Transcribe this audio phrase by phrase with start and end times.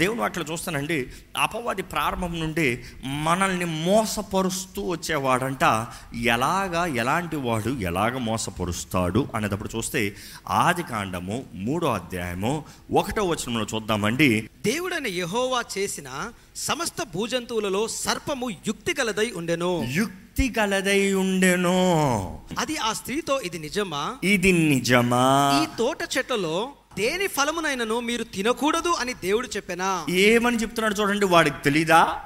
[0.00, 5.86] దేవుని వాటిలో చూస్తానండి అపవాది ప్రారంభం నుండి మనల్ని మోసపరుస్తూ వచ్చేవాడంట.
[6.22, 10.16] ఎలాగా ఎలాంటి వాడు ఎలాగ మోసపరుస్తాడు అనేటప్పుడు చూస్తే
[10.48, 14.50] ఆది కాండము మూడో అధ్యాయము ఒకటో వచనంలో చూద్దామండి.
[14.66, 19.86] దేవుడైన యెహోవా చేసిన సమస్త భూజంతువులలో సర్పము యుక్తి గలదై ఉండెను.
[19.90, 22.40] యుక్తి గలదై ఉండెను.
[22.58, 24.16] అది ఆ స్త్రీతో ఇది నిజమా?
[24.24, 25.60] ఇది నిజమా?
[25.64, 30.06] ఈ తోట చెట్లలో దేని ఫలమునైనను మీరు తినకూడదు అని దేవుడు చెప్పినా?
[30.10, 32.22] ఏమని చెప్తున్నాడు చూడండి వాడికి తెలీదా?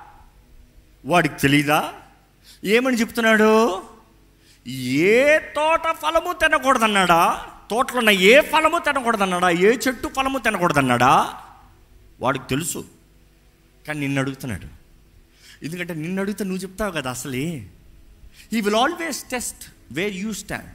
[1.04, 1.92] వాడికి తెలీదా?
[2.64, 3.82] ఏమని చెప్తున్నాడు?
[4.68, 7.46] ఏ తోట ఫలము తినకూడదన్నాడా?
[7.70, 9.50] తోటలో ఉన్న ఏ ఫలము తినకూడదన్నాడా?
[9.50, 11.34] ఏ చెట్టు ఫలము తినకూడదన్నాడా?
[12.20, 12.84] వాడికి తెలుసు.
[13.88, 14.66] కానీ నిన్ను అడుగుతున్నాడు.
[15.64, 17.66] ఎందుకంటే నిన్ను అడిగితే నువ్వు చెప్తావు కదా అసలే.
[18.52, 20.70] He will always test where you stand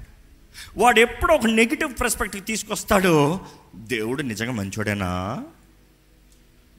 [0.78, 3.46] వాడు ఎప్పుడు ఒక నెగిటివ్ పర్స్పెక్టివ్ తీసుకొస్తాడో.
[3.76, 5.44] దేవుడు నిజంగా మంచోడేనా?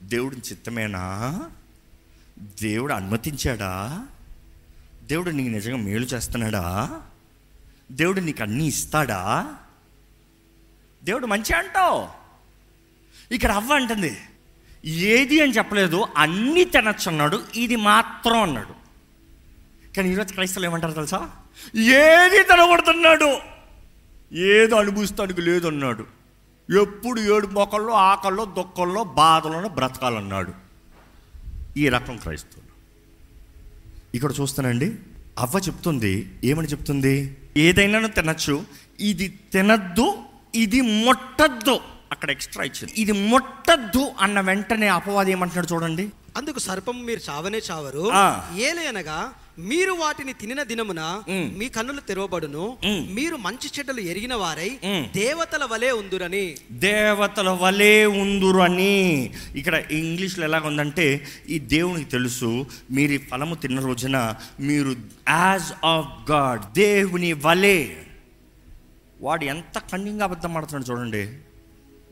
[0.01, 1.41] దేవుడి చిత్తమేనా?
[2.61, 4.05] దేవుడు అనుమతించాడా?
[5.03, 7.01] దేవుడు నీకు నిజంగా మేలు చేస్తున్నాడా?
[7.91, 9.53] దేవుడు నీకు అన్నీ ఇస్తాడా?
[11.03, 12.07] దేవుడు మంచి అంటావు.
[13.33, 14.17] ఇక్కడ అవ్వ అంటుంది
[14.85, 18.81] ఏది అని చెప్పలేదు అన్నీ తినచ్చు అన్నాడు ఇది మాత్రం అన్నాడు.
[19.95, 21.31] కానీ ఈరోజు క్రైస్తవులు ఏమంటారు తెలుసా?
[21.75, 23.37] ఏది తినకూడదన్నాడు
[24.35, 26.20] ఏదో అనుభవిస్తానికి లేదు అన్నాడు
[26.79, 30.53] ఎప్పుడు ఏడు మొక్కల్లో ఆకల్లో దుఃఖంలో బాధలను బ్రతకాలన్నాడు.
[31.77, 32.71] ఈ రకం క్రైస్తవులు.
[34.15, 34.95] ఇక్కడ చూస్తానండి
[35.39, 37.37] అవ్వ చెప్తుంది ఏమని చెప్తుంది?
[37.57, 38.63] ఏదైనా తినచ్చు
[38.99, 40.15] ఇది తినద్దు
[40.55, 41.79] ఇది ముట్టద్దు.
[42.11, 42.93] అక్కడ ఎక్స్ట్రా ఇచ్చింది.
[42.97, 46.11] ఇది ముట్టద్దు అన్న వెంటనే అపవాది ఏమంటున్నాడు చూడండి.
[46.37, 48.11] అందుకు సర్పము మీరు చావనే చావరు.
[48.13, 48.49] ఆ.
[49.59, 51.23] మీరు వాటిని తినిన దినమున.
[51.29, 52.77] మీ కన్నులు తెరవబడును.
[52.85, 54.69] మీరు మంచి చెడ్డలు ఎరిగిన వారై.
[55.15, 56.55] దేవతల వలె ఉందురని.
[56.71, 63.79] దేవతల వలే ఉందురు అని ఇక్కడ ఇంగ్లీష్లో ఎలాగ ఉందంటే ఈ దేవునికి తెలుసు మీరు ఈ ఫలము తిన్న
[63.79, 64.95] రోజున మీరు
[65.29, 68.05] యాజ్ ఆఫ్ గాడ్ దేవుని వలే.
[69.21, 71.27] వాడు ఎంత కన్నింగా అబద్ధం ఆడుతున్నాడు చూడండి.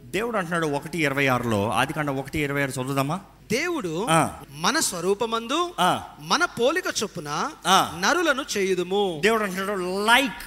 [0.05, 1.71] దేవుడు అంటున్నాడు ఒకటి ఇరవై ఆరులో.
[1.71, 3.19] ఆది కాండ ఒకటి ఇరవై ఆరు చదువుదామా?
[3.51, 4.07] దేవుడు.
[4.51, 5.73] మన స్వరూపమందు.
[6.19, 7.51] మన పోలిక చొప్పున.
[7.99, 10.43] నరులను చేయుదుము దేవుడు అంటున్నాడు లైక్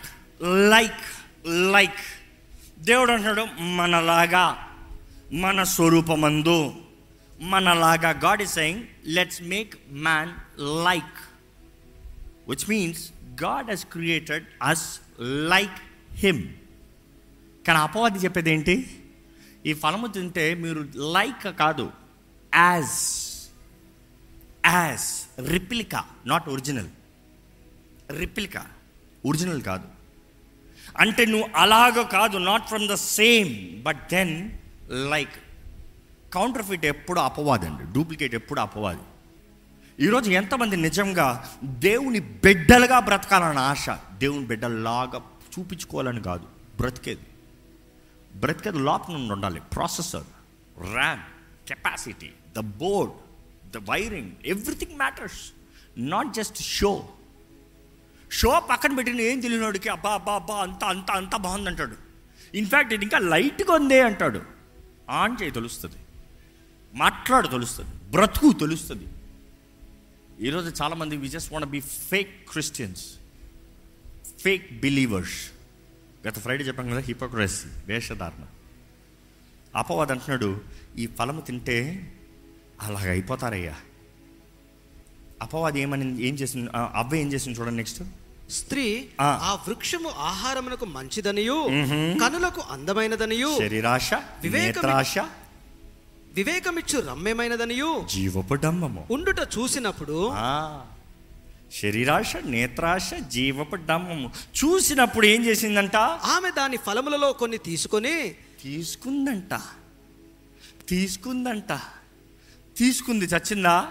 [0.71, 1.03] లైక్
[1.73, 2.03] లైక్
[2.79, 4.69] దేవుడు అంటున్నాడు మనలాగా
[5.33, 6.75] మన స్వరూపమందు
[7.41, 10.31] మనలాగా God is saying let's make man
[10.85, 11.19] like
[12.49, 13.11] which means
[13.43, 15.01] God he's created us
[15.49, 15.79] like
[16.15, 16.43] him
[17.67, 19.03] కానీ అపవాది చెప్పేది ఏంటి
[19.67, 21.91] ఈ ఫలము తింటే మీరు లైక్ కాదు
[22.55, 22.99] as
[24.67, 26.89] as replica not original
[28.19, 28.67] replica
[29.27, 29.89] original కాదు.
[30.99, 34.51] అంటే నువ్వు అలాగ కాదు not from the same but then
[35.11, 35.33] like
[36.35, 39.01] counterfeit ఎప్పుడు అపవాదండి డూప్లికేట్ ఎప్పుడు అపవాది.
[40.01, 45.23] ఈరోజు ఎంతమంది నిజంగా దేవుని బిడ్డలుగా బ్రతకాలన్న ఆశ దేవుని బిడ్డలాగా
[45.59, 46.47] చూపించుకోవాలని కాదు
[46.77, 47.27] బ్రతికేది.
[48.35, 50.25] బ్రతికేది లోపల నుండి ఉండాలి processor
[50.95, 51.21] RAM
[51.69, 53.15] capacity the board
[53.71, 55.53] the wiring everything matters
[55.99, 57.09] not just show
[58.31, 62.13] show పక్కన పెట్టిన ఏం తెలియనోడికి అబ్బా అబ్బా అబ్బా అంత అంత అంత బాగుంది అంటాడు
[62.55, 64.43] ఇన్ఫ్యాక్ట్ ఇది ఇంకా లైట్గా ఉంది అంటాడు.
[65.11, 65.97] ఆన్ చేయి తెలుస్తుంది.
[66.95, 67.91] మాట్లాడు తెలుస్తుంది.
[68.11, 69.07] బ్రతుకు తెలుస్తుంది.
[70.47, 73.15] ఈరోజు చాలామంది we just want be fake Christians
[74.41, 75.51] fake believers
[76.29, 78.47] గత ఫ్రైడే చెప్పాం కదా హిపోక్రసీ వేషధారణ.
[79.77, 80.61] అపవాద్ అంటున్నాడు
[80.97, 81.79] ఈ ఫలము తింటే
[82.83, 83.75] అలాగ అయిపోతారయ్యా.
[85.43, 86.71] అపవాది ఏమని ఏం చేసింది?
[86.95, 88.03] అవ్వ ఏం చేసింది చూడండి నెక్స్ట్
[88.51, 89.59] స్త్రీ ఆ.
[89.69, 91.57] వృక్షము ఆహారమునకు మంచిదనియు
[92.21, 94.11] కనులకు అందమైనదనియు శరీరాశ
[94.45, 95.19] నేత్రాశ
[96.35, 99.07] వివేకమిచ్చు రమ్యమైనదనియు జీవపు డంబము.
[99.11, 100.85] ఉండుట చూసినప్పుడు ఆ,
[101.73, 104.29] శరీరాశ నేత్రాశ జీవపు డంబము.
[104.55, 105.97] చూసినప్పుడు ఏం చేసిందంట?
[106.27, 109.55] ఆమె దాని ఫలములలో కొన్ని తీసుకొని తీసుకుందంట.
[110.89, 111.73] తీసుకుందంట.
[112.77, 113.89] తీసుకుంది చచ్చిందా?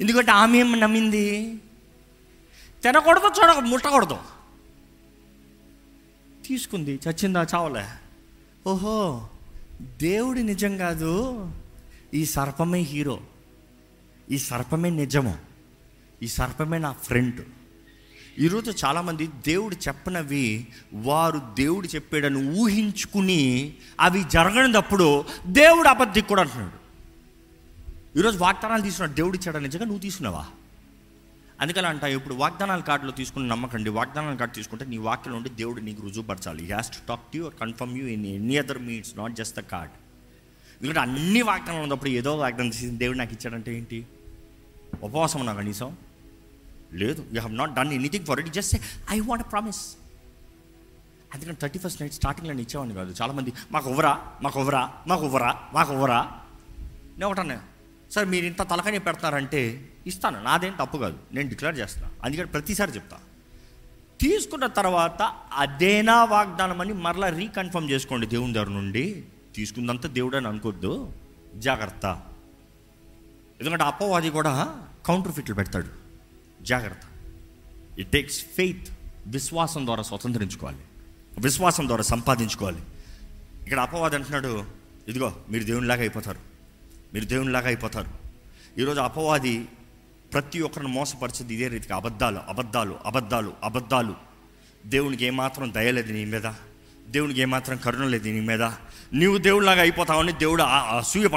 [0.00, 1.56] ఎందుకంటే ఆమె ఏం నమ్మింది?
[2.82, 4.16] తినకూడదు చూడ ముట్టకూడదు.
[6.46, 7.84] తీసుకుంది చచ్చిందా చావలే.
[8.66, 9.28] ఓహో
[9.82, 11.50] దేవుడి నిజం కాదు.
[12.14, 13.20] ఈ సర్పమే హీరో.
[14.30, 15.38] ఈ సర్పమే నిజము.
[16.22, 17.44] ఈ సర్పమే నా ఫ్రెండ్.
[18.38, 26.85] ఈరోజు చాలామంది దేవుడు చెప్పనవి వారు దేవుడు చెప్పాడని ఊహించుకుని అవి జరగనిదప్పుడు దేవుడు అబద్ధికి కూడా అంటున్నాడు.
[28.16, 29.86] ఈరోజు వాగ్దానాలు తీసుకున్నాడు దేవుడు ఇచ్చాడా నిజంగా?
[29.86, 30.44] నువ్వు తీసుకున్నావా
[31.60, 36.00] అందుకని అంట ఇప్పుడు వాగ్దానాల కార్డులో తీసుకుని నమ్మకండి వాగ్దానాల కార్డు తీసుకుంటే నీ వాక్యం ఉండి దేవుడు నీకు
[36.02, 39.56] రుజువుపరచాలి he has to talk to you confirm you in any other means not just
[39.58, 39.94] the card
[40.80, 43.98] ఎందుకంటే అన్ని వాగ్దానాలు ఉన్నప్పుడు ఏదో వాగ్దానం చేసి దేవుడు నాకు ఇచ్చాడంటే ఏంటి?
[45.02, 45.88] ఉపవాసం ఉన్నా కనీసం?
[46.94, 47.20] లేదు.
[47.32, 48.74] You have not done anything for it just
[49.10, 49.80] I want promise
[51.32, 53.12] అందుకని థర్టీ ఫస్ట్ నైట్ స్టార్టింగ్లో నేను ఇచ్చేవాడిని కాదు.
[53.20, 54.12] చాలామంది మాకు ఇవ్వరా
[54.42, 56.20] మాకు ఇవ్వరా మాకు ఇవ్వరా మాకు ఇవ్వరా
[57.18, 57.58] నేను ఒకటన్నా
[58.10, 60.42] సార్ మీరు ఇంత తలకని పెడతారంటే ఇస్తాను.
[60.42, 61.18] నాదేం తప్పు కాదు.
[61.32, 63.16] నేను డిక్లేర్ చేస్తాను అందుకని ప్రతిసారి చెప్తా.
[64.20, 69.24] తీసుకున్న తర్వాత అదేనా వాగ్దానం అని మరలా రీకన్ఫర్మ్ చేసుకోండి దేవుని దగ్గర నుండి.
[69.54, 71.12] తీసుకుందంతా దేవుడు అని అనుకోద్దు.
[71.54, 72.22] జాగ్రత్త.
[73.60, 75.88] ఎందుకంటే అపవాది కూడా కౌంటర్ ఫిట్లు పెడతాడు.
[76.62, 77.02] జాగ్రత్త.
[77.98, 78.88] ఇట్ టేక్స్ ఫెయిత్
[79.26, 80.78] విశ్వాసం ద్వారా స్వతంత్రించుకోవాలి.
[81.38, 82.82] విశ్వాసం ద్వారా సంపాదించుకోవాలి.
[83.64, 84.64] ఇక్కడ అపవాది అంటున్నాడు
[85.08, 86.55] ఇదిగో మీరు దేవునిలాగా అయిపోతారు.
[87.14, 88.06] మీరు దేవునిలాగా అయిపోతారు.
[88.80, 89.68] ఈరోజు అపవాది
[90.32, 94.14] ప్రతి ఒక్కరిని మోసపరిచేది ఇదే రీతిగా అబద్ధాలు అబద్ధాలు అబద్ధాలు అబద్ధాలు.
[94.86, 96.52] దేవునికి ఏమాత్రం దయలేదు నీ మీద.
[97.08, 98.62] దేవునికి ఏమాత్రం కరుణ లేదు నీ మీద.
[99.12, 101.28] నీవు దేవుడిలాగా అయిపోతావని దేవుడు ఆ- అసూయ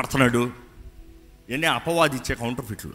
[1.66, 2.92] అపవాది ఇచ్చే కౌంటర్ ఫిట్లు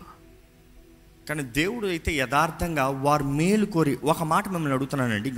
[1.29, 5.33] కానీ దేవుడు అయితే యథార్థంగా వారు మేలు కోరి ఒక మాట మిమ్మల్ని అడుగుతున్నానండి.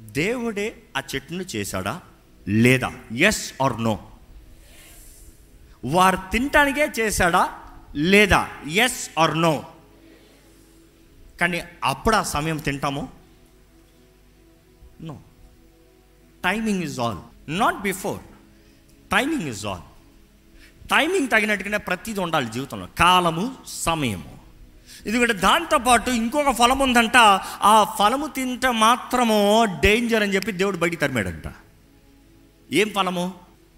[0.00, 2.00] దేవుడే ఆ చెట్టును చేశాడా?
[2.48, 2.92] లేదా?
[3.16, 4.11] ఎస్ ఆర్ నో
[5.84, 7.60] వారు తినటానికే చేశాడా
[7.94, 8.48] లేదా?
[8.70, 9.64] ఎస్ ఆర్ నో
[11.40, 13.08] కానీ అప్పుడు ఆ సమయం తింటాము?
[15.00, 15.18] No
[16.44, 17.18] timing is all
[17.48, 18.20] not before
[19.12, 19.80] timing is all
[20.88, 22.88] timing తగినట్టుగానే ప్రతిదీ ఉండాలి జీవితంలో.
[22.98, 24.38] కాలము సమయము.
[25.06, 27.16] ఎందుకంటే దాంతోపాటు ఇంకొక ఫలం ఉందంట.
[27.62, 31.52] ఆ ఫలము తింటే మాత్రము డేంజర్ అని చెప్పి దేవుడు బయటికి తరిమాడంట.
[32.72, 33.34] ఏం ఫలము?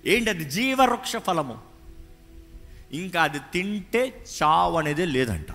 [0.06, 0.45] ఏంటి అది?
[0.45, 1.74] జీవవృక్ష ఫలము.
[2.94, 5.46] ఇంకా అది తింటే చావు అనేది లేదంట.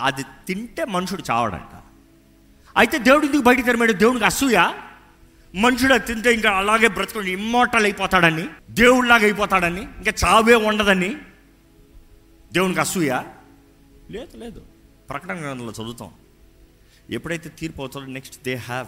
[0.00, 1.82] అది తింటే మనుషుడు చావడంట.
[2.76, 3.92] అయితే దేవుడు ఇందుకు బయటికి తెరమాడు?
[3.92, 4.72] దేవునికి అసూయ?
[5.54, 11.16] మనుషుడు అది తింటే ఇంకా అలాగే బ్రతుకుని ఇమ్మోటల్ అయిపోతాడని దేవుడిలాగా అయిపోతాడని ఇంకా చావే ఉండదని
[12.52, 13.22] దేవునికి అసూయ?
[14.10, 14.62] లేదు లేదు.
[15.10, 16.10] ప్రకటన గ్రంథంలో చదువుతాం.
[17.10, 18.86] ఎప్పుడైతే తీర్పు అవుతాడో నెక్స్ట్ దే హ్యావ్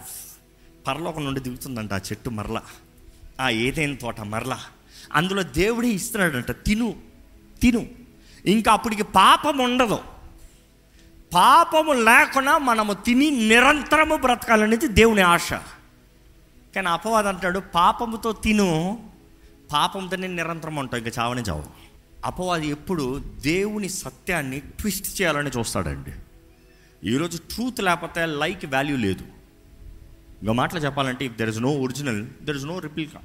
[0.87, 2.61] పరలోకం నుండి దిగుతుందంట ఆ చెట్టు మరలా.
[3.41, 4.59] ఆ ఏదైనా తోట మరలా.
[5.13, 7.08] అందులో దేవుడే ఇస్తున్నాడంట తిను.
[7.61, 7.87] తిను.
[8.45, 9.99] ఇంకా అప్పటికి పాపం ఉండదు.
[11.33, 15.53] పాపము లేకుండా మనము తిని నిరంతరము బ్రతకాలనేది దేవుని ఆశ.
[16.75, 18.99] కానీ అపవాదం అంటాడు పాపముతో తిను
[19.71, 21.63] పాపంతోనే నిరంతరం ఉంటావు ఇంకా చావని చావు.
[22.25, 26.11] అపవాది ఎప్పుడు దేవుని సత్యాన్ని ట్విస్ట్ చేయాలని చూస్తాడండి.
[27.09, 29.23] ఈరోజు ట్రూత్ లేకపోతే లైక్ వాల్యూ లేదు.
[30.41, 33.19] ఇంకో మాటలు చెప్పాలంటే if there is no original there is no replica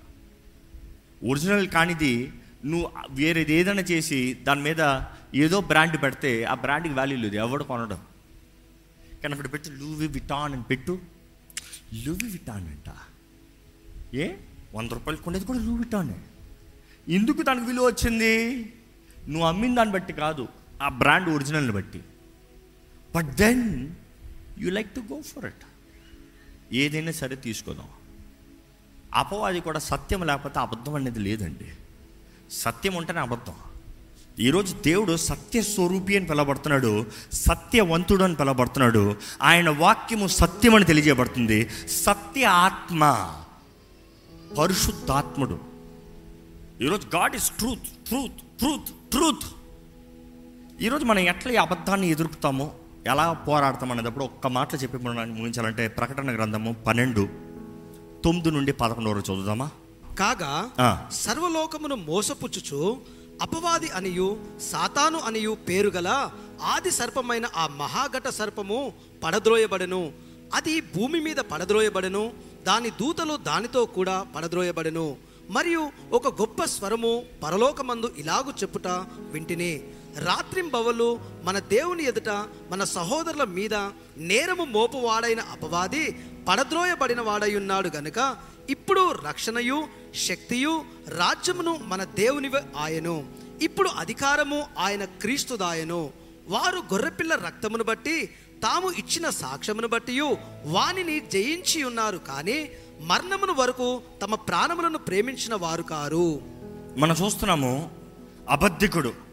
[1.31, 2.33] original కానిది
[2.65, 5.01] నువ్వు వేరేది ఏదైనా చేసి దాని మీద
[5.35, 7.37] ఏదో బ్రాండ్ పెడితే ఆ బ్రాండ్కి వాల్యూ లేదు.
[7.37, 8.01] ఎవడు కొనడం.
[9.23, 10.99] కానీ అక్కడ పెట్టి లూవి విటాన్ అని పెట్టు.
[12.05, 12.95] లూవి విటాన్ అంట.
[14.15, 14.35] ఏ?
[14.75, 16.15] వంద రూపాయలు కొనేది కూడా లూవి విటానే
[17.09, 18.59] ఎందుకు దానికి విలువ వచ్చింది?
[19.29, 20.49] నువ్వు అమ్మిన దాన్ని బట్టి కాదు
[20.83, 22.03] ఆ బ్రాండ్ ఒరిజినల్ని బట్టి.
[23.17, 23.95] But then
[24.59, 25.65] you like to go for it
[26.75, 27.89] ఏదైనా సరే తీసుకోదాం.
[29.15, 31.73] అపవాది కూడా సత్యం లేకపోతే అబద్ధం అనేది లేదండి.
[32.51, 33.53] సత్యం ఉంటేనే అబద్ధం.
[34.41, 39.17] ఈరోజు దేవుడు సత్య స్వరూపి అని పిలవబడుతున్నాడు సత్యవంతుడు అని పిలవబడుతున్నాడు.
[39.43, 41.71] ఆయన వాక్యము సత్యం అని తెలియజేయబడుతుంది.
[41.89, 43.31] సత్య ఆత్మ
[44.59, 45.59] పరిశుద్ధాత్ముడు.
[46.83, 49.45] ఈరోజు God is truth truth truth truth.
[50.83, 52.71] ఈరోజు మనం ఎట్లా ఈ అబద్ధాన్ని ఎదుర్కొతామో
[53.07, 57.29] ఎలా పోరాడతాం అనేటప్పుడు ఒక్క మాటలు చెప్పి మనం ముగించాలంటే ప్రకటన గ్రంథము పన్నెండు
[58.25, 59.71] తొమ్మిది నుండి పదకొండు వరకు చదువుదామా?
[60.19, 60.71] కాగా.
[61.13, 62.99] సర్వలోకమును మోసపుచ్చుచు
[63.43, 66.31] అపవాది అనియు సాతాను అనియు పేరు గల
[66.63, 68.93] ఆది సర్పమైన ఆ మహాఘట సర్పము
[69.25, 70.13] పడద్రోయబడెను.
[70.55, 72.33] అది భూమి మీద పడద్రోయబడెను
[72.67, 75.17] దాని దూతలు దానితో కూడా పడద్రోయబడెను.
[75.51, 79.83] మరియు ఒక గొప్ప స్వరము పరలోకమందు ఇలాగు చెప్పుట వింటిని.
[80.19, 82.29] రాత్రింబవలు మన దేవుని ఎదుట
[82.71, 83.75] మన సహోదరుల మీద
[84.17, 88.37] నేరము మోపువాడైన అపవాది పడద్రోయబడిన వాడై ఉన్నాడు గనుక
[88.71, 93.25] ఇప్పుడు రక్షణయు శక్తియు రాజ్యమును మన దేవునివి ఆయను.
[93.63, 96.11] ఇప్పుడు అధికారము ఆయన క్రీస్తుదాయను.
[96.49, 98.27] వారు గొర్రెపిల్ల రక్తమును బట్టి
[98.63, 100.21] తాము ఇచ్చిన సాక్ష్యమును బట్టి
[100.65, 106.41] వానిని జయించి ఉన్నారు కానీ మరణమును వరకు తమ ప్రాణములను ప్రేమించిన వారు కారు.
[106.97, 107.91] మనం చూస్తున్నాము
[108.49, 109.24] అబద్ధికుడు.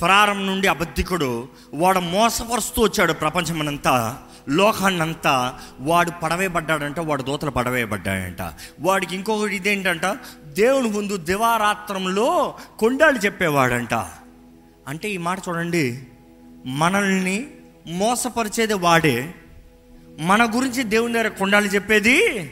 [0.00, 5.58] ప్రారంభం నుండి అబద్ధికుడు వాడు మోసపరుస్తూ వచ్చాడు ప్రపంచమనంతా లోకాన్నంతా.
[5.80, 10.18] వాడు పడవేయబడ్డాడంట వాడు దోతలు పడవేయబడ్డాడంట వాడికి ఇంకొకటి ఇదేంటంట?
[10.46, 13.94] దేవుని ముందు దివారాత్రంలో కొండాలు చెప్పేవాడంట.
[14.88, 16.02] అంటే ఈ మాట చూడండి
[16.66, 17.46] మనల్ని
[17.86, 19.34] మోసపరిచేది వాడే.
[20.20, 22.50] మన గురించి దేవుని దగ్గర కొండాలు చెప్పేది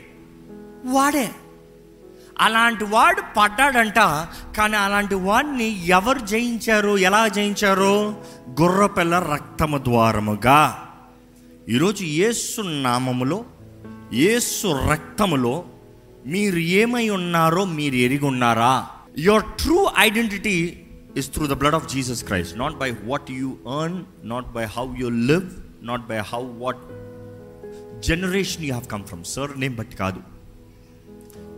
[0.84, 1.28] వాడే.
[2.40, 3.98] అలాంటి వాడు పడ్డాడంట
[4.56, 8.16] కానీ అలాంటి వాడిని ఎవరు జయించారు ఎలా జయించారు?
[8.60, 10.88] గుర్రపిల్ల రక్తము ద్వారముగా.
[11.68, 13.44] ఈరోజు యేసు నామములో
[14.12, 15.64] యేసు రక్తములో
[16.26, 18.86] మీరు ఏమై ఉన్నారో మీరు ఎరిగి ఉన్నారా?
[19.18, 20.80] Your true identity
[21.16, 23.48] is through the blood of Jesus Christ not by what you
[23.82, 25.42] earn not by how you live
[25.82, 26.82] not by how what
[28.00, 29.24] generation you have come from
[29.60, 30.37] surname బట్టి కాదు.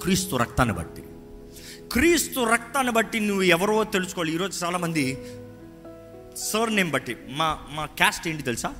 [0.03, 1.03] క్రీస్తు రక్తాన్ని బట్టి.
[1.93, 4.35] క్రీస్తు రక్తాన్ని బట్టి నువ్వు ఎవరో తెలుసుకోవాలి.
[4.35, 5.19] ఈరోజు చాలామంది
[6.37, 7.17] సర్ నేమ్ బట్టి.
[7.29, 8.75] మా మా క్యాస్ట్ ఏంటి తెలుసా?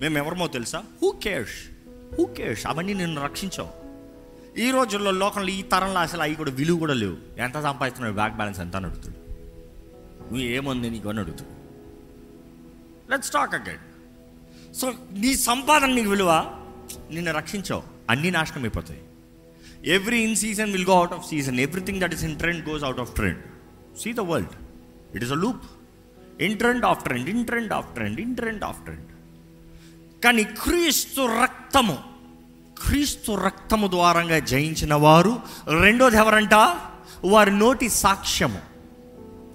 [0.00, 0.78] మేము ఎవరమో తెలుసా?
[1.02, 1.70] హూ కేర్స్
[2.18, 3.86] హూ కేర్స్ అవన్నీ నిన్ను రక్షించావు.
[4.58, 7.16] ఈ రోజుల్లో లోకంలో ఈ తరంలో అసలు అవి కూడా విలువ కూడా లేవు.
[7.38, 9.16] ఎంత సంపాదిస్తున్నాడు బ్యాక్ బ్యాలెన్స్ ఎంత అని అడుగుతాడు.
[10.22, 11.50] నువ్వు ఏముంది నీకు అని అడుగుతాడు.
[13.10, 16.60] లెట్స్ టాక్ అగైన్ సో నీ సంపాదన నీకు విలువ
[17.10, 17.82] నిన్ను రక్షించావు.
[18.10, 19.00] అన్నీ నాశనం అయిపోతాయి.
[19.84, 23.00] Every in season will go out of season everything that is in trend goes out
[23.00, 23.38] of trend
[23.98, 24.50] see the world
[25.16, 25.62] it is a loop
[26.42, 29.06] in trend off trend in trend off trend in trend off trend
[30.24, 32.16] కానీ క్రీస్తు రక్తము
[32.86, 35.38] క్రీస్తు రక్తము ద్వారంగా జయించిన వారు
[35.80, 36.54] రెండోది ఎవరంట?
[37.24, 38.58] వారి నోటి సాక్ష్యము.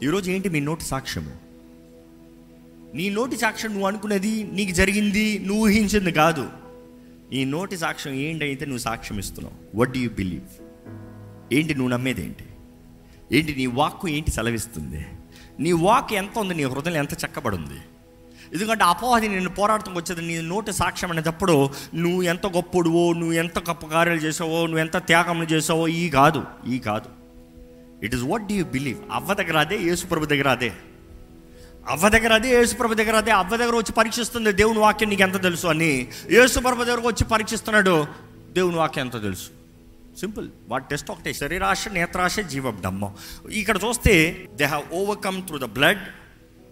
[0.03, 1.31] ఈరోజు ఏంటి మీ నోటి సాక్ష్యము?
[2.95, 6.49] నీ నోటి సాక్ష్యం నువ్వు అనుకున్నది నీకు జరిగింది నువ్వు ఊహించింది కాదు.
[7.33, 10.49] ఈ నోటి సాక్ష్యం ఏంటైతే నువ్వు సాక్ష్యం ఇస్తున్నావు వట్ యూ బిలీవ్
[11.53, 12.45] ఏంటి నువ్వు నమ్మేది ఏంటి
[13.31, 15.05] ఏంటి నీ వాక్కు ఏంటి సెలవిస్తుంది?
[15.59, 16.53] నీ వాక్ ఎంత ఉంది?
[16.53, 17.79] నీ హృదయం ఎంత చక్కబడి ఉంది
[18.53, 23.85] ఎందుకంటే అపోహది నేను పోరాడుతూ వచ్చేది నీ నోటి సాక్ష్యం అనేటప్పుడు నువ్వు ఎంత గొప్పడువో నువ్వు ఎంత గొప్ప
[23.85, 27.09] కార్యాలు చేసావో నువ్వు ఎంత త్యాగములు చేసావో ఈ కాదు ఈ కాదు.
[28.05, 30.71] It is what do you believe అవ్వ దగ్గర అదే యేసుప్రభు దగ్గర అదే.
[31.89, 34.51] అవ్వ దగ్గర అదే యేసుప్రభు దగ్గర అదే అవ్వ దగ్గర వచ్చి పరీక్షిస్తుంది.
[34.51, 36.07] దేవుని వాక్యం నీకు ఎంత తెలుసు అని.
[36.31, 38.07] యేసుప్రభు దగ్గరకు వచ్చి పరీక్షిస్తున్నాడు.
[38.51, 39.49] దేవుని వాక్యం ఎంత తెలుసు?
[40.19, 40.49] సింపుల్.
[40.67, 41.33] వాట్ టెస్ట్ ఒకటే.
[41.33, 43.13] శరీరాశ నేత్రాశ జీవబ్డమ్మం
[43.51, 45.99] ఇక్కడ చూస్తే they have overcome through the blood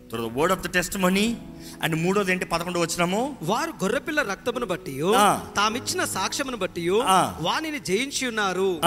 [0.10, 1.38] through the word of the testimony
[1.84, 2.46] and మూడోది ఏంటి?
[2.46, 5.00] పదకొండు వచ్చినాము వారు గొర్రెపిల్ల రక్తమును బట్టి.
[5.56, 7.38] తామిచ్చిన సాక్ష్యమును బట్టి ఆ.
[7.42, 8.82] వానిని జయించి ఉన్నారు.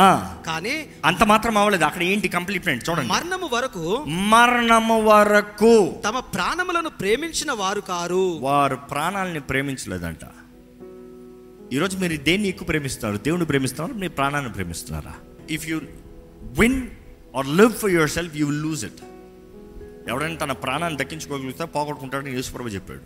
[0.47, 1.85] కానీ అంత మాత్రం అవ్వలేదు.
[1.85, 2.29] అక్కడ ఏంటి?
[2.29, 3.09] కంప్లీట్మెంట్ చూడండి.
[3.09, 8.39] మరణము వరకు మరణము వరకు తమ ప్రాణములను ప్రేమించిన వారు కారు.
[8.41, 10.25] వారు ప్రాణాలని ప్రేమించలేదంట.
[11.73, 13.23] ఈరోజు మీరు దేన్ని ఎక్కువ ప్రేమిస్తున్నారు?
[13.23, 13.99] దేవుని ప్రేమిస్తున్నారు?
[13.99, 15.13] మీ ప్రాణాన్ని ప్రేమిస్తున్నారా?
[15.51, 15.81] If you
[16.43, 16.89] win
[17.37, 19.01] or live for yourself you will lose it
[20.09, 23.01] ఎవరైనా తన ప్రాణాన్ని దక్కించుకోగలిగితే పోగొట్టుకుంటాడని యేసుప్రభు చెప్పాడు.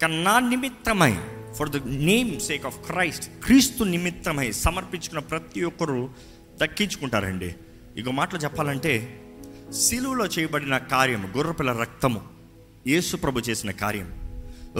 [0.00, 1.14] కానీ నా నిమిత్తమై
[1.58, 6.10] for the name sake of Christ క్రీస్తు నిమిత్తమై సమర్పించుకున్న ప్రతి ఒక్కరు
[6.62, 7.54] దక్కించుకుంటారండి.
[7.96, 9.22] ఇక మాటలు చెప్పాలంటే
[9.72, 12.20] సిలువలో చేయబడిన కార్యం గొర్రెపిల్ల రక్తము
[12.86, 14.08] యేసుప్రభు చేసిన కార్యం.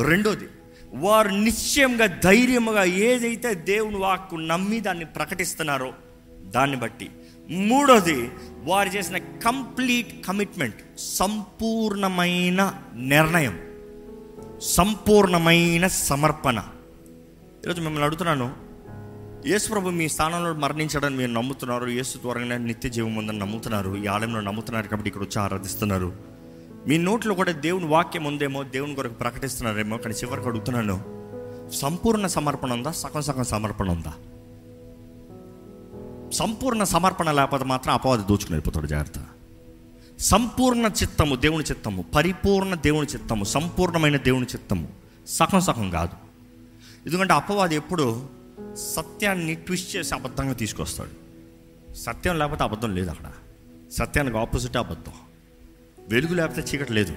[0.03, 0.49] రెండోది
[0.95, 5.93] వారు నిశ్చయంగా ధైర్యముగా ఏదైతే దేవుని వాక్కు నమ్మి దాన్ని ప్రకటిస్తున్నారో
[6.41, 7.11] దాన్ని బట్టి
[7.51, 8.31] మూడోది
[8.65, 13.61] వారు చేసిన కంప్లీట్ కమిట్మెంట్ సంపూర్ణమైన నిర్ణయం
[14.63, 16.65] సంపూర్ణమైన సమర్పణ.
[17.65, 18.73] ఈరోజు మిమ్మల్ని అడుగుతున్నాను
[19.47, 24.41] యేసు ప్రభు మీ స్థానంలో మరణించడం మీరు నమ్ముతున్నారు యేసు త్వరగానే నిత్య జీవం ఉందని నమ్ముతున్నారు ఈ ఆలయంలో
[24.41, 26.13] నమ్ముతున్నారు కాబట్టి ఇక్కడ వచ్చి ఆరాధిస్తున్నారు.
[26.89, 31.01] మీ నోట్లో కూడా దేవుని వాక్యం ఉందేమో దేవుని కొరకు ప్రకటిస్తున్నారేమో కానీ చివరికి అడుగుతున్నాను
[31.73, 34.13] సంపూర్ణ సమర్పణ ఉందా సగం సగం సమర్పణ ఉందా?
[36.33, 39.27] సంపూర్ణ సమర్పణ లేకపోతే మాత్రం అపవాది దోచుకుని వెళ్ళిపోతాడు జాగ్రత్త.
[40.19, 44.89] సంపూర్ణ చిత్తము దేవుని చిత్తము పరిపూర్ణ దేవుని చిత్తము సంపూర్ణమైన దేవుని చిత్తము
[45.27, 46.11] సగం సగం కాదు.
[47.07, 48.29] ఎందుకంటే అపవాది ఎప్పుడు
[48.75, 51.23] సత్యాన్ని ట్విస్ట్ చేసి అబద్ధంగా తీసుకొస్తాడు.
[51.95, 53.33] సత్యం లేకపోతే అబద్ధం లేదు అక్కడ.
[53.93, 55.13] సత్యానికి ఆపోజిట్ అబద్ధం.
[56.09, 57.15] వెలుగు లేకపోతే చీకటి లేదు.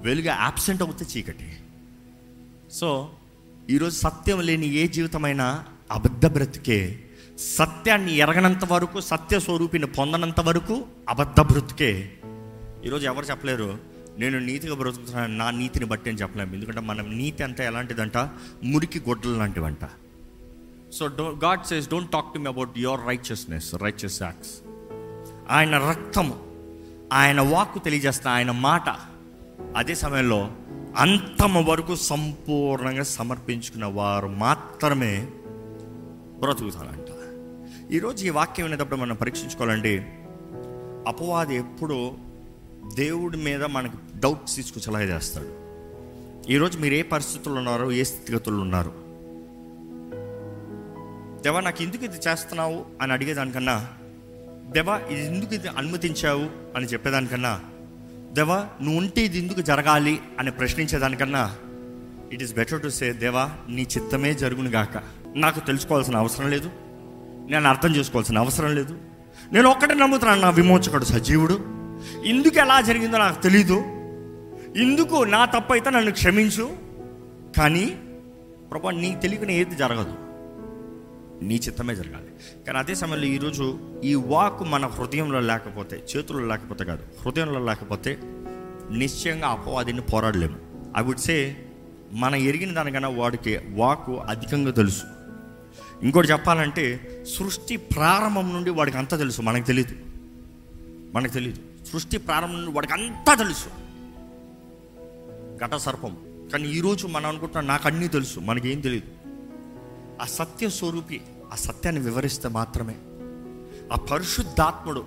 [0.00, 1.56] వెలుగు యాబ్సెంట్ అవుతే చీకటి.
[2.72, 3.10] సో
[3.70, 7.04] ఈరోజు సత్యం లేని ఏ జీవితమైనా అబద్ధ బ్రతికే
[7.38, 12.12] సత్యాన్ని ఎరగనంత వరకు సత్య స్వరూపిని పొందనంత వరకు అబద్ధ బ్రతుకే.
[12.86, 13.78] ఈరోజు ఎవరు చెప్పలేరు?
[14.18, 16.54] నేను నీతిగా బ్రతుకుతున్నాను నా నీతిని బట్టి అని చెప్పలేము.
[16.54, 18.16] ఎందుకంటే మనం నీతి అంతా ఎలాంటిదంట?
[18.64, 19.84] మురికి గొడ్డలు లాంటివంట.
[20.92, 24.50] So do God says don't talk to me about your righteousness righteous acts
[25.50, 26.40] ఆయన రక్తము
[27.12, 28.88] ఆయన వాక్కు తెలియజేస్తా ఆయన మాట
[29.76, 30.50] అదే సమయంలో
[30.96, 35.28] అంతమ వరకు సంపూర్ణంగా సమర్పించుకున్న వారు మాత్రమే
[36.40, 37.07] బ్రతుకుతారంట.
[37.96, 40.02] ఈరోజు ఈ వాక్యం వినేటప్పుడు మనం పరీక్షించుకోవాలండి.
[41.06, 42.16] అపవాది ఎప్పుడు
[42.94, 45.50] దేవుడి మీద మనకు డౌట్స్ తీసుకొచ్చేలా చేస్తాడు.
[46.50, 48.92] ఈరోజు మీరు ఏ పరిస్థితుల్లో ఉన్నారో ఏ స్థితిగతుల్లో ఉన్నారు.
[51.42, 53.88] దేవా నాకు ఎందుకు ఇది చేస్తున్నావు అని అడిగేదానికన్నా
[54.72, 57.60] దేవా ఇది ఎందుకు ఇది అనుమతించావు అని చెప్పేదానికన్నా
[58.32, 61.56] దేవా నువ్వు ఉంటే ఇది ఎందుకు జరగాలి అని ప్రశ్నించేదానికన్నా
[62.32, 65.02] it is better to say దేవా నీ చిత్తమే జరుగును గాక
[65.36, 66.87] నాకు తెలుసుకోవాల్సిన అవసరం లేదు.
[67.48, 68.98] నేను అర్థం చేసుకోవాల్సిన అవసరం లేదు.
[69.52, 71.60] నేను ఒక్కటే నమ్ముతున్నాను నా విమోచకుడు సజీవుడు.
[72.24, 73.78] ఇందుకు ఎలా జరిగిందో నాకు తెలీదు.
[74.76, 76.76] ఇందుకు నా తప్పు అయితే నన్ను క్షమించు.
[77.56, 77.98] కానీ
[78.70, 80.14] ప్రభా నీకు తెలియకునే ఏది జరగదు.
[81.44, 82.64] నీ చిత్తమే జరగాలి.
[82.66, 88.18] కానీ అదే సమయంలో ఈరోజు ఈ వాక్ మన హృదయంలో లేకపోతే చేతుల్లో లేకపోతే కాదు హృదయంలో లేకపోతే
[88.90, 90.56] నిశ్చయంగా అపవాదిని పోరాడలేము.
[90.96, 91.56] ఐ వుడ్ సే
[92.12, 95.17] మనం ఎరిగిన దానికన్నా వాడికి వాకు అధికంగా తెలుసు.
[96.02, 96.84] ఇంకోటి చెప్పాలంటే
[97.38, 99.96] సృష్టి ప్రారంభం నుండి వాడికి అంతా తెలుసు మనకు తెలియదు
[101.12, 103.68] మనకు తెలియదు సృష్టి ప్రారంభం నుండి వాడికి అంతా తెలుసు.
[105.64, 106.16] ఘట సర్పం
[106.52, 109.06] కానీ ఈరోజు మనం అనుకుంటున్నాం నాకు అన్నీ తెలుసు మనకేం తెలియదు
[110.22, 111.20] ఆ సత్య స్వరూపి
[111.52, 112.94] ఆ సత్యాన్ని వివరిస్తే మాత్రమే.
[113.92, 115.04] ఆ పరిశుద్ధాత్ముడు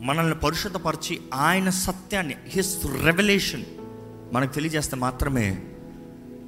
[0.00, 3.64] మనల్ని పరిశుద్ధపరిచి ఆయన సత్యాన్ని హిస్ రెవల్యూషన్
[4.32, 5.73] మనకు తెలియజేస్తే మాత్రమే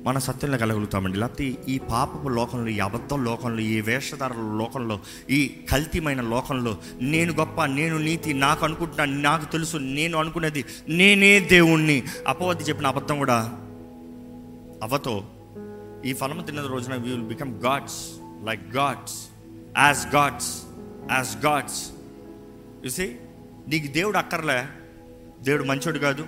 [0.07, 1.19] మన సత్యంలో కలగలుగుతామండి.
[1.19, 7.65] లేకపోతే ఈ పాపపు లోకంలో ఈ అబద్ధం లోకంలో ఈ వేషధారుల లోకంలో ఈ కల్తీమైన లోకంలో నేను గొప్ప
[7.65, 12.03] నేను నీతి నాకు అనుకుంటున్నాను నాకు తెలుసు నేను అనుకునేది నేనే దేవుణ్ణి.
[12.27, 13.53] అపవద్ది చెప్పిన అబద్ధం కూడా
[14.83, 15.25] అవతో
[16.05, 18.11] ఈ ఫలము తిన్న రోజున we will become gods
[18.45, 19.29] like gods
[19.79, 20.63] as gods
[21.13, 21.91] as gods
[22.87, 23.17] చూసి
[23.69, 24.65] నీకు దేవుడు అక్కర్లే.
[25.43, 26.27] దేవుడు మంచోడు కాదు.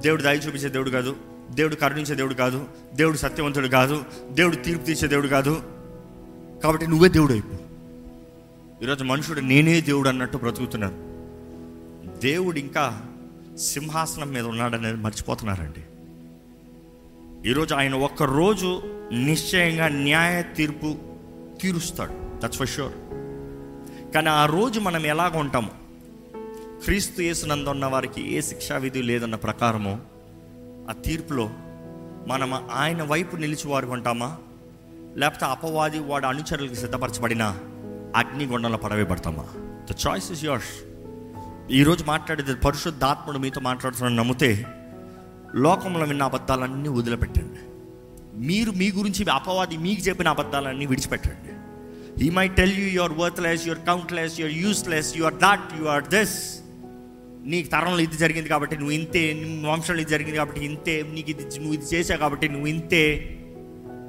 [0.00, 1.27] దేవుడు దయ చూపించే దేవుడు కాదు.
[1.50, 2.64] దేవుడు కరుణించే దేవుడు కాదు
[2.94, 5.62] దేవుడు సత్యవంతుడు కాదు దేవుడు తీర్పు తీర్చే దేవుడు కాదు.
[6.62, 7.56] కాబట్టి నువ్వే దేవుడు అయిపో.
[8.82, 11.08] ఈరోజు మనుషుడు నేనే దేవుడు అన్నట్టు బ్రతుకుతున్నాను
[12.20, 13.02] దేవుడు ఇంకా
[13.58, 15.80] సింహాసనం మీద ఉన్నాడనేది మర్చిపోతున్నారండి.
[17.50, 20.94] ఈరోజు ఆయన ఒక్క రోజు నిశ్చయంగా న్యాయ తీర్పు
[21.62, 22.12] తీరుస్తాడు
[22.44, 22.92] దట్స్ ఫర్ షూర్
[24.14, 25.70] కానీ ఆ రోజు మనం ఎలాగ ఉంటాము?
[26.84, 30.00] క్రీస్తు యేసునందు ఉన్న వారికి ఏ శిక్షా విధి లేదన్న ప్రకారము
[30.88, 31.50] ఆ తీర్పులో
[32.26, 34.38] మనం ఆయన వైపు నిలిచివారు ఉంటామా?
[35.16, 37.42] లేకపోతే అపవాది వాడు అనుచరులకు సిద్ధపరచబడిన
[38.16, 39.44] అగ్నిగుండంలో పడవేయబడతామా?
[39.90, 40.84] ద చాయిస్ ఇస్ యోర్స్
[41.72, 44.66] ఈరోజు మాట్లాడేది పరిశుద్ధాత్ముడు మీతో మాట్లాడుతున్నాను నమ్మితే
[45.54, 47.60] లోకంలో విన్న అబద్ధాలన్నీ వదిలిపెట్టండి.
[48.46, 51.52] మీరు మీ గురించి అపవాది మీకు చెప్పిన అబద్ధాలన్నీ విడిచిపెట్టండి.
[52.26, 56.60] He may tell you your worthless your countless your useless your that you are this
[57.48, 61.42] నీకు తరంలో ఇది జరిగింది కాబట్టి నువ్వు ఇంతే నీ వంశంలో ఇది జరిగింది కాబట్టి ఇంతే నీకు ఇది
[61.42, 63.34] నువ్వు ఇది చేసావు కాబట్టి నువ్వు ఇంతే.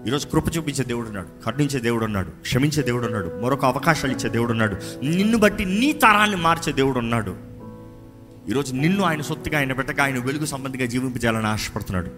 [0.07, 4.51] ఈరోజు కృప చూపించే దేవుడు ఉన్నాడు కరుణించే దేవుడు ఉన్నాడు క్షమించే దేవుడు ఉన్నాడు మరొక అవకాశాలు ఇచ్చే దేవుడు
[4.51, 7.35] ఉన్నాడు నిన్ను బట్టి నీ తరాన్ని మార్చే దేవుడు ఉన్నాడు.
[8.49, 12.11] ఈరోజు నిన్ను ఆయన సొత్తుగా ఆయన పెట్టక ఆయన వెలుగు సంబంధిగా జీవింపజేయాలని ఆశపడుతున్నాడు.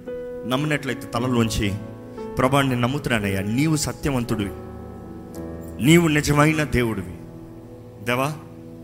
[0.49, 1.73] నమ్మినట్లయితే తలలోంచి
[2.37, 4.51] ప్రభాన్ని నమ్ముతున్నానయ్యా నీవు సత్యవంతుడివి.
[5.85, 7.13] నీవు నిజమైన దేవుడివి.
[8.05, 8.35] దేవా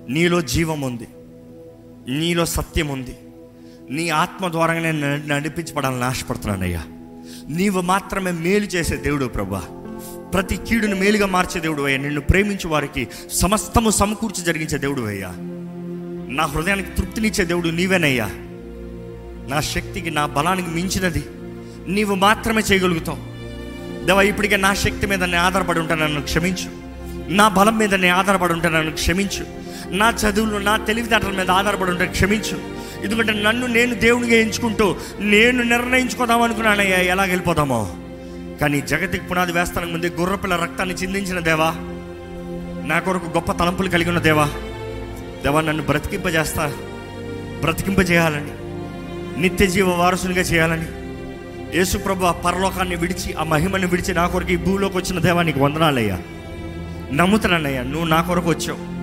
[0.09, 1.07] నీలో జీవం ఉంది.
[2.07, 3.17] నీలో సత్యం ఉంది.
[3.89, 6.83] నీ ఆత్మ ద్వారా నేను నడిపించబడాలని ఆశపడుతున్నానయ్యా.
[7.49, 9.63] నీవు మాత్రమే మేలు చేసే దేవుడు ప్రభా.
[10.33, 11.99] ప్రతి కీడును మేలుగా మార్చే దేవుడు అయ్యా.
[11.99, 15.33] నిన్ను ప్రేమించే వారికి సమస్తము సమకూర్చి జరిగించే దేవుడు అయ్యా.
[16.29, 18.29] నా హృదయానికి తృప్తినిచ్చే దేవుడు నీవేనయ్యా.
[19.49, 21.23] నా శక్తికి నా బలానికి మించినది
[21.87, 23.37] నీవు మాత్రమే చేయగలుగుతావు.
[24.05, 26.71] దేవా ఇప్పటికే నా శక్తి మీద నేను ఆధారపడి ఉంటాను నన్ను క్షమించు.
[27.31, 29.56] నా బలం మీద నేను ఆధారపడి ఉంటాను నన్ను క్షమించు.
[29.91, 32.77] నా చదువులు నా తెలివితేటల మీద ఆధారపడి ఉంటే క్షమించు.
[33.03, 37.89] ఎందుకంటే నన్ను నేను దేవునిగా ఎంచుకుంటూ నేను నిర్ణయించుకోదాం అనుకున్నానయ్యా ఎలా వెళ్ళిపోదామో
[38.61, 41.73] కానీ జగతికి పునాది వేస్తానికి ముందే గుర్రపిల్ల రక్తాన్ని చిందించిన దేవా
[42.87, 44.49] నా కొరకు గొప్ప తలంపులు కలిగి ఉన్న దేవా
[45.43, 46.73] దేవా నన్ను బ్రతికింపజేస్తా
[47.61, 48.51] బ్రతికింపజేయాలని
[49.41, 50.85] నిత్య జీవ వారసునిగా చేయాలని
[51.77, 56.19] యేసుప్రభు ఆ పరలోకాన్ని విడిచి ఆ మహిమని విడిచి నా కొరకు ఈ భూలోకి వచ్చిన దేవా నీకు వందనాలయ్యా.
[57.11, 58.96] నమ్ముతున్నానయ్యా నువ్వు నా కొరకు వచ్చావు.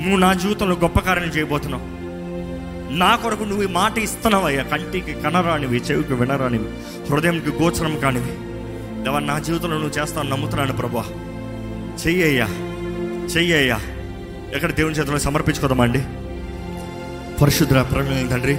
[0.00, 2.04] నువ్వు నా జీవితంలో గొప్ప కార్యం చేయబోతున్నావు.
[2.92, 4.62] నా కొరకు నువ్వు ఈ మాట ఇస్తున్నావయ్యా.
[4.62, 6.68] కంటికి కనరానివి చెవికి వినరానివి
[7.10, 8.54] హృదయంకి గోచరం కానివి.
[9.04, 11.04] దేవా నా జీవితంలో నువ్వు చేస్తావు నమ్ముతున్నాను ప్రభా.
[12.06, 12.48] చెయ్యయ్యా
[13.36, 13.80] చెయ్యయ్యా.
[14.54, 15.98] ఎక్కడ దేవుని చేతిలో సమర్పించుకోదామండి
[17.42, 18.54] పరిశుద్ర ప్రేమ తండ్రి.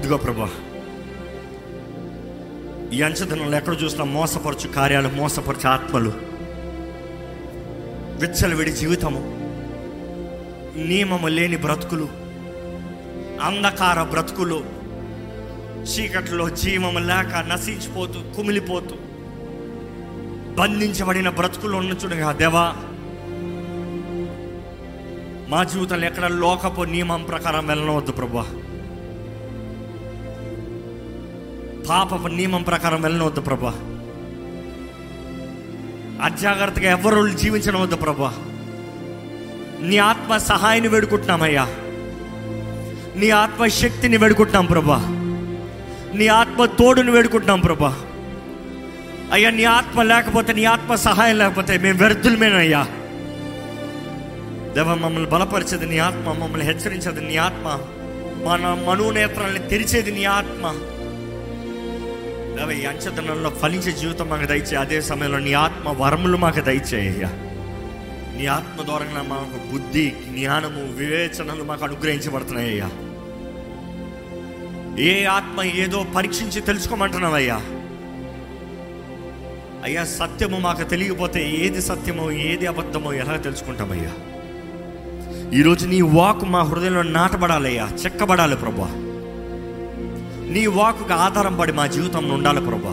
[0.00, 0.50] ఇదిగో ప్రభా.
[2.92, 6.12] ఈ అంచదనంలో ఎక్కడ చూసినా మోసపరచు కార్యాలు మోసపరచు ఆత్మలు.
[8.20, 9.43] విచ్చలవిడి జీవితము.
[10.76, 12.08] నియమము లేని బ్రతుకులు
[13.42, 14.64] అంధకార బ్రతుకులు
[15.82, 18.96] చీకట్లో జీవము లేక నశించిపోతూ కుమిలిపోతూ
[20.54, 22.74] బంధించబడిన బ్రతుకులు ఉన్న చూడగా దేవా.
[25.48, 28.42] మా జీవితంలో ఎక్కడ లోకపు నియమం ప్రకారం వెళ్ళనవద్దు ప్రభా.
[31.88, 33.74] పాపపు నియమం ప్రకారం వెళ్ళనవద్దు ప్రభా.
[36.22, 38.43] అజాగ్రత్తగా ఎవరు జీవించనవద్దు ప్రభా.
[39.84, 41.64] నీ ఆత్మ సహాయాన్ని వేడుకుంటున్నామయ్యా.
[43.16, 44.96] నీ ఆత్మ శక్తిని వేడుకుంటున్నాం ప్రభా.
[46.14, 48.00] నీ ఆత్మ తోడుని వేడుకుంటున్నాం ప్రభా.
[49.32, 52.86] అయ్యా నీ ఆత్మ లేకపోతే నీ ఆత్మ సహాయం లేకపోతే మేము వ్యర్థులమేనయ్యా.
[54.74, 57.78] దేవ మమ్మల్ని బలపరిచేది నీ ఆత్మ మమ్మల్ని హెచ్చరించేది నీ ఆత్మ.
[58.48, 60.72] మన మనోనేత్రాలను తెరిచేది నీ ఆత్మ.
[62.58, 67.30] దేవ ఈ అంచదనంలో ఫలించే జీవితం మాకు దయచే అదే సమయంలో నీ ఆత్మ వరములు మాకు దయచేయ్యా
[68.36, 72.90] నీ ఆత్మ ద్వారా మాకు బుద్ధి జ్ఞానము వివేచనలు మాకు అనుగ్రహించబడుతున్నాయ్యా.
[74.98, 77.60] ఏ ఆత్మ ఏదో పరీక్షించి తెలుసుకోమంటున్నావయ్యా.
[79.84, 84.10] అయ్యా సత్యము మాకు తెలియకపోతే ఏది సత్యమో ఏది అబద్ధమో ఎలా తెలుసుకుంటామయ్యా.
[85.58, 88.88] ఈరోజు నీ వాక్ మా హృదయంలో నాటబడాలయ్యా చెక్కబడాలి ప్రభా.
[90.50, 92.92] నీ వాకుకి ఆధారం పడి మా జీవితంలో ఉండాలి ప్రభా.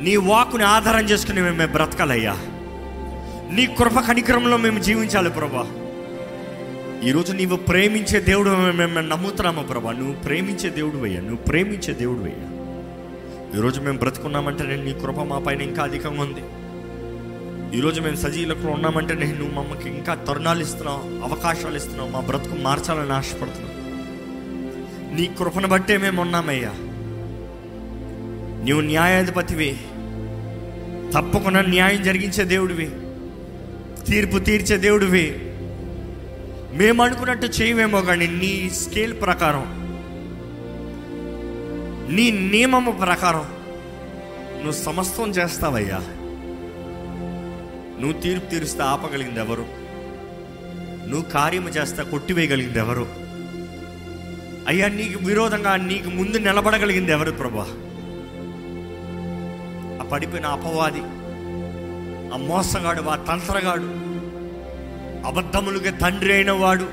[0.00, 2.36] నీ వాకుని ఆధారం చేసుకుని మేము బ్రతకాలయ్యా.
[3.50, 5.66] నీ కృప కనికరంలో మేము జీవించాలి ప్రభా.
[7.04, 9.92] ఈరోజు నీవు ప్రేమించే దేవుడు మేము నమ్ముతున్నాము ప్రభా.
[9.92, 11.20] నువ్వు ప్రేమించే దేవుడు అయ్యా.
[11.20, 12.44] నువ్వు ప్రేమించే దేవుడు అయ్యా.
[13.58, 16.40] ఈరోజు మేము బ్రతుకున్నామంటే నేను నీ కృప మా పైన ఇంకా అధికంగా ఉంది.
[17.78, 23.12] ఈరోజు మేము సజీలకు ఉన్నామంటే నేను నువ్వు మమ్మకి ఇంకా తరుణాలు ఇస్తున్నావు అవకాశాలు ఇస్తున్నావు మా బ్రతుకు మార్చాలని
[23.12, 23.78] ఆశపడుతున్నావు.
[25.14, 26.72] నీ కృపను బట్టే మేము ఉన్నామయ్యా.
[28.64, 29.80] నీవు న్యాయాధిపతివి.
[31.16, 32.90] తప్పకుండా న్యాయం జరిగించే దేవుడివి.
[34.08, 35.26] తీర్పు తీర్చే దేవుడివి.
[36.78, 39.66] మేము అనుకున్నట్టు చేయవేమో కానీ నీ స్కేల్ ప్రకారం
[42.16, 43.46] నీ నియమము ప్రకారం
[44.56, 45.98] నువ్వు సమస్తం చేస్తావయ్యా.
[48.00, 49.66] నువ్వు తీర్పు తీరుస్తే ఆపగలిగింది ఎవరు
[51.08, 53.06] నువ్వు కార్యము చేస్తా కొట్టివేయగలిగింది ఎవరు
[54.68, 57.66] అయ్యా నీకు విరోధంగా నీకు ముందు నిలబడగలిగింది ఎవరు ప్రభా?
[60.00, 61.02] ఆ పడిపోయిన అపవాది
[62.34, 64.08] ఆ మోసగాడు ఆ తంత్రగాడు
[65.26, 66.86] అబద్ధములకి తండ్రి అయిన వాడు.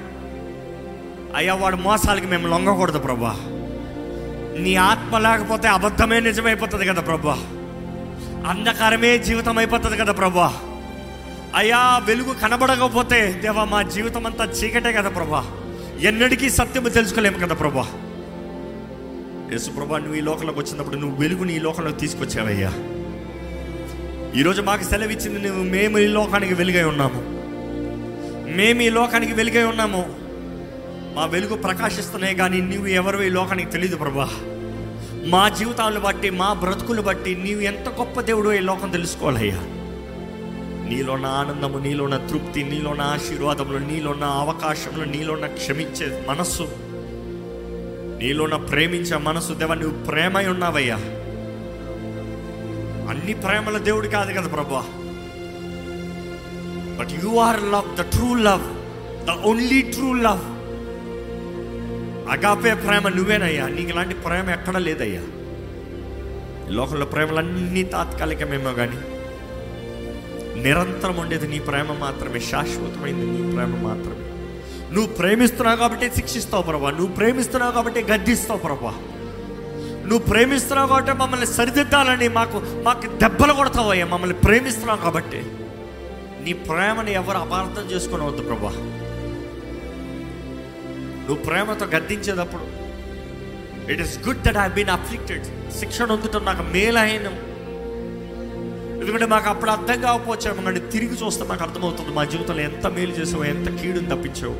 [1.36, 3.36] అయ్యా వాడు మోసాలకి మేము లొంగకూడదు ప్రభా.
[4.60, 7.38] నీ ఆత్మ లేకపోతే అబద్ధమే నిజమైపోతుంది కదా ప్రభా.
[8.50, 10.54] అంధకారమే జీవితం అయిపోతుంది కదా ప్రభా.
[11.56, 15.46] అయ్యా వెలుగు కనబడకపోతే దేవా మా జీవితం అంతా చీకటే కదా ప్రభా.
[16.00, 17.88] ఎన్నటికీ సత్యము తెలుసుకోలేము కదా ప్రభా.
[19.52, 22.74] యేసు ప్రభా నువ్వు ఈ లోకంలోకి వచ్చినప్పుడు నువ్వు వెలుగుని ఈ లోకంలోకి తీసుకొచ్చావయ్యా.
[24.36, 27.22] ఈరోజు మాకు సెలవిచ్చింది నువ్వు మేము ఈ లోకానికి వెలుగై ఉన్నాము.
[28.58, 30.16] మేము ఈ లోకానికి వెలుగై ఉన్నాము.
[31.16, 34.30] మా వెలుగు ప్రకాశిస్తున్నాయి కానీ నువ్వు ఎవరు ఈ లోకానికి తెలియదు ప్రభా.
[35.26, 39.58] మా జీవితాలను బట్టి మా బ్రతుకులు బట్టి నీవు ఎంత గొప్ప దేవుడు ఈ లోకం తెలుసుకోవాలయ్యా.
[40.90, 46.64] నీలోన ఆనందము నీలోన తృప్తి నీలోన ఆశీర్వాదములు నీలోన అవకాశములు నీలోన క్షమించే మనస్సు
[48.22, 51.00] నీలోన్న ప్రేమించే మనస్సు దేవ నువ్వు ప్రేమై ఉన్నావయ్యా.
[53.10, 54.84] అన్ని ప్రేమల దేవుడు కాదు కదా ప్రభా.
[57.00, 58.64] But you are love the true love
[59.26, 60.56] the only true love
[62.32, 63.68] agape ప్రేమ నువ్వేనయ్యా.
[63.68, 65.22] నీకు ఇలాంటి ప్రేమ ఎక్కడా లేదయ్యా.
[66.70, 68.98] లోకంలో ప్రేమలన్నీ తాత్కాలికమేమో కానీ
[70.62, 74.26] నిరంతరం ఉండేది నీ ప్రేమ మాత్రమే శాశ్వతమైంది నీ ప్రేమ మాత్రమే.
[74.96, 76.92] నువ్వు ప్రేమిస్తున్నావు కాబట్టి శిక్షిస్తావు ప్రభా.
[76.92, 78.94] నువ్వు ప్రేమిస్తున్నావు కాబట్టి గద్దిస్తావు ప్రభా.
[80.08, 85.40] నువ్వు ప్రేమిస్తున్నావు కాబట్టి మమ్మల్ని సరిదిద్దాలని మాకు మాకు దెబ్బలు కొడతావయ్యా మమ్మల్ని ప్రేమిస్తున్నావు కాబట్టి.
[86.44, 88.74] నీ ప్రేమని ఎవరు అపార్థం చేసుకునవద్దు ప్రభా.
[91.28, 92.66] నువ్వు ప్రేమతో గద్దించేటప్పుడు
[93.92, 95.46] it is good that I been afflicted
[95.80, 97.28] శిక్షణ అందుటం నాకు మేలైన
[99.02, 103.44] ఎందుకంటే మాకు అప్పుడు అర్థం కాకపోవచ్చు కానీ తిరిగి చూస్తే మాకు అర్థమవుతుంది మా జీవితంలో ఎంత మేలు చేసావు
[103.44, 104.56] ఎంత కీడుని తప్పించావు.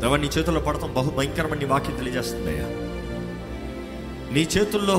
[0.00, 2.85] దేవా నీ చేతుల్లో పడతాం బహు భయంకరమని నీ వాక్యం తెలియజేస్తుందయ్యా.
[4.36, 4.96] నీ చేతుల్లో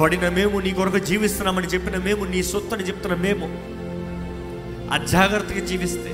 [0.00, 3.46] పడిన మేము నీ కొరకు జీవిస్తున్నామని చెప్పిన మేము నీ సొత్తని చెప్తున్న మేము
[4.92, 6.12] అజాగ్రత్తగా జీవిస్తే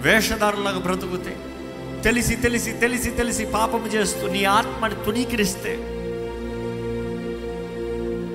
[0.00, 1.34] వేషధారులాగా బ్రతుకుతే
[2.04, 5.72] తెలిసి తెలిసి తెలిసి తెలిసి పాపం చేస్తూ నీ ఆత్మని తునీకరిస్తే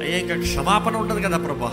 [0.04, 1.72] అయ్యా ఇంకా క్షమాపణ ఉండదు కదా ప్రభా.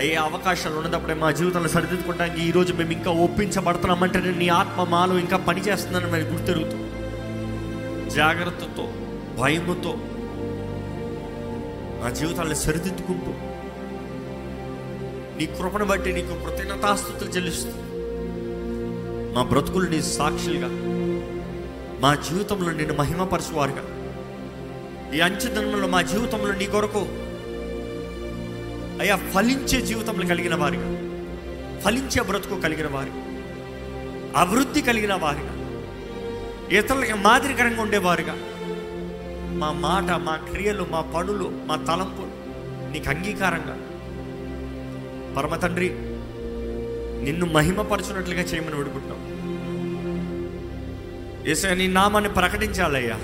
[0.00, 5.60] అయ్యే అవకాశాలు ఉన్నప్పుడే మా జీవితంలో సరిదిద్దుకుంటానికి ఈరోజు మేము ఇంకా ఒప్పించబడుతున్నామంటే నీ ఆత్మ మాలో ఇంకా పని
[5.60, 6.78] చేస్తుందని మరి గుర్తెరుగుతూ
[8.14, 8.84] జాగ్రత్తతో
[9.40, 9.92] భయముతో
[12.00, 13.32] మా జీవితాన్ని సరిదిద్దుకుంటూ
[15.38, 17.72] నీ కృపను బట్టి నీకు కృతజ్ఞతాస్తుతులు చెల్లిస్తూ
[19.34, 20.70] మా బ్రతుకులు నీ సాక్షులుగా
[22.00, 23.84] మా జీవితంలో నిన్ను మహిమపరచువారుగా.
[25.16, 27.02] ఈ అంచెదనంలో మా జీవితంలో నీ కొరకు
[29.00, 30.88] అయ్యా ఫలించే జీవితంలో కలిగిన వారిగా
[31.80, 33.20] ఫలించే బ్రతుకు కలిగిన వారిగా
[34.40, 35.52] అభివృద్ధి కలిగిన వారిగా
[36.78, 38.34] ఇతరులకి మాదిరికరంగా ఉండేవారుగా.
[39.56, 42.32] మా మాట మా క్రియలు మా పనులు మా తలంపులు
[42.92, 43.76] నీకు అంగీకారంగా.
[45.36, 45.88] పరమ తండ్రి
[47.24, 49.22] నిన్ను మహిమపరచున్నట్లుగా చేయమని వేడుకుంటున్నాం.
[51.48, 53.18] ఏసయ్య నీ నామాన్ని ప్రకటించాలయ్యా.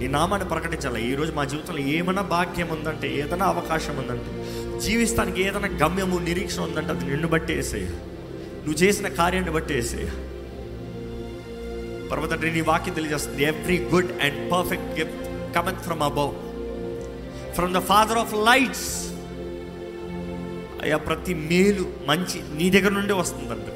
[0.00, 4.30] నీ నామాన్ని ప్రకటించాలి ఈరోజు మా జీవితంలో ఏమైనా భాగ్యం ఉందంటే ఏదైనా అవకాశం ఉందంటే
[4.80, 7.86] జీవిస్తానికి ఏదైనా గమ్యము నిరీక్షణ ఉందంటే అది నిన్ను బట్టి వేసేయ
[8.64, 10.08] నువ్వు చేసిన కార్యాన్ని బట్టి వేసేయ
[12.12, 13.42] పర్వతండ్రి నీ వాక్యం తెలియజేస్తుంది.
[13.42, 16.32] Every good and perfect gift cometh from above
[17.54, 19.08] from the father of lights
[20.82, 23.68] అయ్యా ప్రతి మేలు మంచి నీ దగ్గర నుండి వస్తుందంట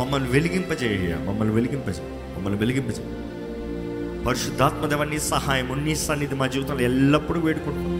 [0.00, 2.02] మమ్మల్ని వెలిగింపజేయ మమ్మల్ని వెలిగింపజే
[2.36, 3.02] మమ్మల్ని వెలిగింపజే.
[4.24, 7.98] పరిశుద్ధాత్మదేవ నీ సహాయం నీ సన్నిధి మా జీవితంలో ఎల్లప్పుడూ వేడుకుంటున్నాం.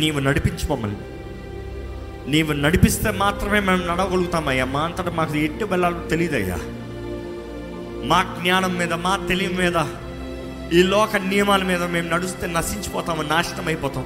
[0.00, 0.98] నీవు నడిపించు మమ్మల్ని.
[2.30, 4.64] నీవు నడిపిస్తే మాత్రమే మేము నడవగలుగుతామయ్యా.
[4.64, 6.58] మా అంతటా మాకు ఎట్టు వెళ్ళాలో తెలియదయ్యా.
[8.04, 9.86] మా జ్ఞానం మీద మా తెలివి మీద
[10.72, 14.04] ఈ లోక నియమాల మీద మేము నడుస్తే నశించిపోతాము నాశనం అయిపోతాం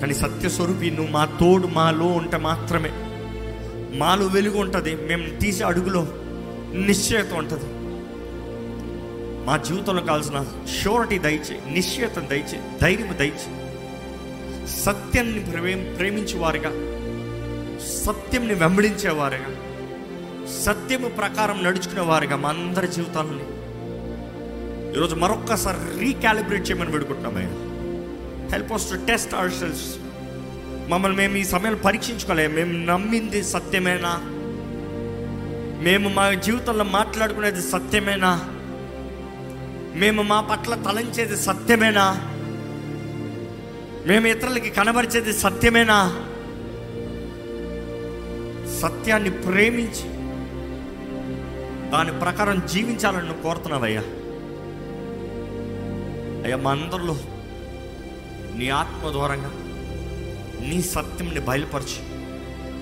[0.00, 2.90] కానీ సత్యస్వరూపి నువ్వు మా తోడు మాలో ఉంటే మాత్రమే.
[3.98, 6.06] మాలో వెలుగు ఉంటుంది మేము తీసే అడుగులో
[6.74, 7.64] నిశ్చయత ఉంటుంది.
[9.46, 10.44] మా జీవితంలో కావాల్సిన
[10.82, 13.50] షూరిటీ దయచే నిశ్చయత దయచే ధైర్యం దయచే
[14.68, 15.40] సత్యాన్ని
[15.96, 16.70] ప్రేమించేవారుగా
[18.04, 19.67] సత్యంని వెంబడించేవారుగా
[20.48, 23.46] సత్యము ప్రకారం నడుచుకునే వారిగా మా అందరి జీవితాలని
[24.96, 27.50] ఈరోజు మరొక్కసారి రీకాలిబ్రేట్ చేయమని పెడుకుంటున్నామయ్యా
[28.52, 29.96] help us to test our selves
[30.88, 34.12] మమ్మల్ని మేము ఈ సమయంలో పరీక్షించుకోలేము మేము నమ్మింది సత్యమేనా?
[35.82, 38.40] మేము మా జీవితంలో మాట్లాడుకునేది సత్యమేనా?
[39.94, 42.20] మేము మా పట్ల తలంచేది సత్యమేనా?
[44.06, 46.24] మేము ఇతరులకి కనబరిచేది సత్యమేనా?
[48.80, 50.17] సత్యాన్ని ప్రేమించి
[51.90, 54.00] దాని ప్రకారం జీవించాలని నువ్వు కోరుతున్నావయ్యా.
[56.44, 57.16] అయ్యా మా అందరిలో
[58.56, 59.52] నీ ఆత్మ ద్వారంగా
[60.68, 62.18] నీ సత్యంని బయలుపరిచి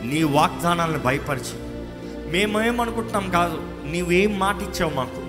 [0.07, 1.67] నీ వాగ్దానాలను భయపరిచి
[2.31, 5.27] మేమేమనుకుంటున్నాం కాదు నీవేం మాట ఇచ్చావు మాకు.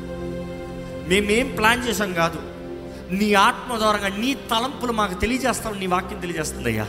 [1.10, 2.40] మేమేం ప్లాన్ చేసాం కాదు
[3.14, 6.88] నీ ఆత్మ ద్వారంగా నీ తలంపులు మాకు తెలియజేస్తావు నీ వాక్యం తెలియజేస్తుంది అయ్యా.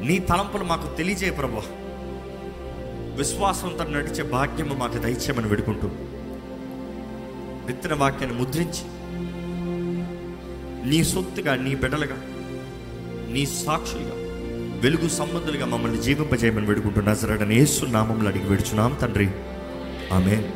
[0.00, 1.81] నీ తలంపులు మాకు తెలియజేయ ప్రభు.
[3.16, 5.88] విశ్వాసంతో నడిచే భాగ్యము మాకు దయచేయమని వేడుకుంటూ
[7.66, 8.84] విత్తన వాక్యాన్ని ముద్రించి
[10.88, 12.16] నీ సొత్తుగా నీ బిడ్డలుగా
[13.32, 14.12] నీ సాక్షులుగా
[14.80, 19.30] వెలుగు సంబంధులుగా మమ్మల్ని జీవింపజేయమని వేడుకుంటున్నా సరే యేసు నామంలో అడిగి వేడుచున్నాం తండ్రి.
[20.12, 20.52] ఆమె